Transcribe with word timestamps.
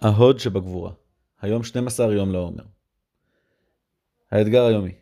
ההוד 0.00 0.38
שבגבורה, 0.38 0.92
היום 1.40 1.62
12 1.62 2.14
יום 2.14 2.32
לעומר. 2.32 2.64
האתגר 4.30 4.64
היומי 4.64 4.94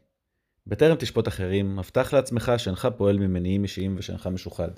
בטרם 0.67 0.97
תשפוט 0.97 1.29
אחרים, 1.29 1.79
הבטח 1.79 2.15
לעצמך 2.15 2.53
שאינך 2.57 2.89
פועל 2.97 3.19
ממניעים 3.19 3.63
אישיים 3.63 3.95
ושאינך 3.99 4.27
משוחד. 4.27 4.69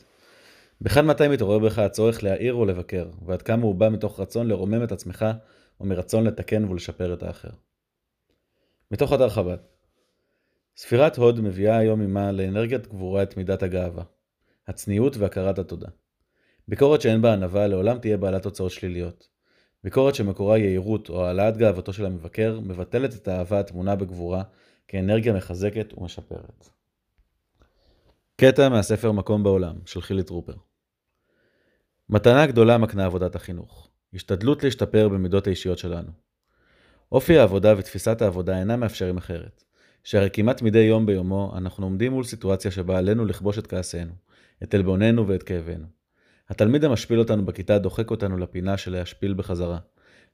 בכאן 0.80 1.06
מתי 1.06 1.28
מתעורר 1.28 1.58
בך 1.58 1.78
הצורך 1.78 2.22
להעיר 2.22 2.54
או 2.54 2.64
לבקר, 2.64 3.10
ועד 3.26 3.42
כמה 3.42 3.62
הוא 3.62 3.74
בא 3.74 3.88
מתוך 3.88 4.20
רצון 4.20 4.46
לרומם 4.46 4.82
את 4.82 4.92
עצמך, 4.92 5.24
או 5.80 5.86
מרצון 5.86 6.24
לתקן 6.24 6.64
ולשפר 6.64 7.14
את 7.14 7.22
האחר. 7.22 7.50
מתוך 8.90 9.12
אתר 9.12 9.28
חב"ד 9.28 9.58
ספירת 10.76 11.16
הוד 11.16 11.40
מביאה 11.40 11.78
היום 11.78 12.00
עמה 12.00 12.32
לאנרגיית 12.32 12.86
גבורה 12.86 13.22
את 13.22 13.36
מידת 13.36 13.62
הגאווה, 13.62 14.04
הצניעות 14.66 15.16
והכרת 15.16 15.58
התודה. 15.58 15.88
ביקורת 16.68 17.00
שאין 17.00 17.22
בה 17.22 17.32
ענווה 17.32 17.66
לעולם 17.66 17.98
תהיה 17.98 18.16
בעלת 18.16 18.42
תוצאות 18.42 18.70
שליליות. 18.70 19.37
ביקורת 19.84 20.14
שמקורה 20.14 20.58
יהירות 20.58 21.08
או 21.08 21.26
העלאת 21.26 21.56
גאוותו 21.56 21.92
של 21.92 22.06
המבקר 22.06 22.60
מבטלת 22.62 23.14
את 23.14 23.28
האהבה 23.28 23.60
הטמונה 23.60 23.96
בגבורה 23.96 24.42
כאנרגיה 24.88 25.32
מחזקת 25.32 25.94
ומשפרת. 25.96 26.68
קטע 28.36 28.68
מהספר 28.68 29.12
מקום 29.12 29.42
בעולם 29.42 29.76
של 29.86 30.00
חילי 30.00 30.22
טרופר 30.22 30.54
מתנה 32.10 32.46
גדולה 32.46 32.78
מקנה 32.78 33.04
עבודת 33.04 33.34
החינוך. 33.34 33.88
השתדלות 34.14 34.64
להשתפר 34.64 35.08
במידות 35.08 35.46
האישיות 35.46 35.78
שלנו. 35.78 36.10
אופי 37.12 37.38
העבודה 37.38 37.74
ותפיסת 37.78 38.22
העבודה 38.22 38.58
אינם 38.58 38.80
מאפשרים 38.80 39.16
אחרת, 39.16 39.64
שהרי 40.04 40.30
כמעט 40.32 40.62
מדי 40.62 40.78
יום 40.78 41.06
ביומו 41.06 41.54
אנחנו 41.56 41.86
עומדים 41.86 42.12
מול 42.12 42.24
סיטואציה 42.24 42.70
שבה 42.70 42.98
עלינו 42.98 43.24
לכבוש 43.24 43.58
את 43.58 43.66
כעסנו, 43.66 44.12
את 44.62 44.74
עלבוננו 44.74 45.28
ואת 45.28 45.42
כאבנו. 45.42 45.97
התלמיד 46.50 46.84
המשפיל 46.84 47.18
אותנו 47.18 47.46
בכיתה 47.46 47.78
דוחק 47.78 48.10
אותנו 48.10 48.38
לפינה 48.38 48.76
של 48.76 48.92
להשפיל 48.92 49.34
בחזרה. 49.34 49.78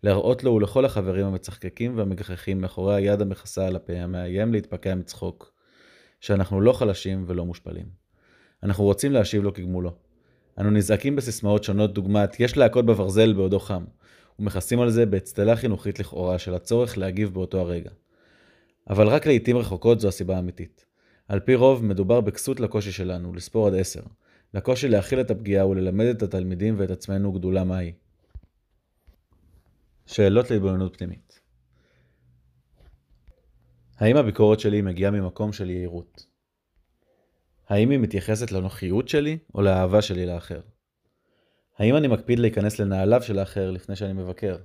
להראות 0.02 0.44
לו 0.44 0.54
ולכל 0.54 0.84
החברים 0.84 1.26
המצחקקים 1.26 1.98
והמגחכים 1.98 2.60
מאחורי 2.60 2.94
היד 2.94 3.20
המכסה 3.20 3.66
על 3.66 3.76
הפה 3.76 3.92
המאיים 3.92 4.52
להתפקע 4.52 4.94
מצחוק, 4.94 5.52
שאנחנו 6.20 6.60
לא 6.60 6.72
חלשים 6.72 7.24
ולא 7.26 7.44
מושפלים. 7.44 7.86
אנחנו 8.62 8.84
רוצים 8.84 9.12
להשיב 9.12 9.42
לו 9.42 9.54
כגמולו. 9.54 9.92
אנו 10.58 10.70
נזעקים 10.70 11.16
בסיסמאות 11.16 11.64
שונות 11.64 11.94
דוגמת 11.94 12.40
יש 12.40 12.56
להכות 12.56 12.86
בברזל 12.86 13.32
בעודו 13.32 13.60
חם, 13.60 13.84
ומכסים 14.38 14.80
על 14.80 14.90
זה 14.90 15.06
באצטלה 15.06 15.56
חינוכית 15.56 16.00
לכאורה 16.00 16.38
של 16.38 16.54
הצורך 16.54 16.98
להגיב 16.98 17.34
באותו 17.34 17.58
הרגע. 17.58 17.90
אבל 18.90 19.08
רק 19.08 19.26
לעיתים 19.26 19.56
רחוקות 19.56 20.00
זו 20.00 20.08
הסיבה 20.08 20.36
האמיתית. 20.36 20.84
על 21.28 21.40
פי 21.40 21.54
רוב 21.54 21.84
מדובר 21.84 22.20
בכסות 22.20 22.60
לקושי 22.60 22.92
שלנו, 22.92 23.34
לספור 23.34 23.66
עד 23.66 23.74
עשר, 23.74 24.02
לקושי 24.54 24.88
להכיל 24.88 25.20
את 25.20 25.30
הפגיעה 25.30 25.66
וללמד 25.66 26.06
את 26.06 26.22
התלמידים 26.22 26.74
ואת 26.78 26.90
עצמנו 26.90 27.32
גדולה 27.32 27.64
מהי. 27.64 27.92
שאלות 30.06 30.50
להתבוננות 30.50 30.96
פנימית 30.96 31.40
האם 33.96 34.16
הביקורת 34.16 34.60
שלי 34.60 34.82
מגיעה 34.82 35.10
ממקום 35.10 35.52
של 35.52 35.70
יהירות? 35.70 36.26
האם 37.68 37.90
היא 37.90 37.98
מתייחסת 37.98 38.52
לנוחיות 38.52 39.08
שלי 39.08 39.38
או 39.54 39.62
לאהבה 39.62 40.02
שלי 40.02 40.26
לאחר? 40.26 40.60
האם 41.78 41.96
אני 41.96 42.08
מקפיד 42.08 42.38
להיכנס 42.38 42.78
לנעליו 42.78 43.22
של 43.22 43.38
האחר 43.38 43.70
לפני 43.70 43.96
שאני 43.96 44.12
מבקר? 44.12 44.58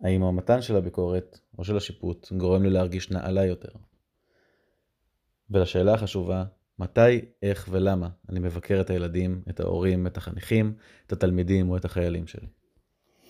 האם 0.00 0.22
המתן 0.22 0.62
של 0.62 0.76
הביקורת 0.76 1.38
או 1.58 1.64
של 1.64 1.76
השיפוט 1.76 2.32
גורם 2.32 2.62
לי 2.62 2.70
להרגיש 2.70 3.10
נעלה 3.10 3.44
יותר? 3.44 3.72
ולשאלה 5.50 5.94
החשובה, 5.94 6.44
מתי, 6.78 7.20
איך 7.42 7.68
ולמה 7.70 8.08
אני 8.28 8.40
מבקר 8.40 8.80
את 8.80 8.90
הילדים, 8.90 9.42
את 9.50 9.60
ההורים, 9.60 10.06
את 10.06 10.16
החניכים, 10.16 10.74
את 11.06 11.12
התלמידים 11.12 11.70
או 11.70 11.76
את 11.76 11.84
החיילים 11.84 12.26
שלי. 12.26 12.46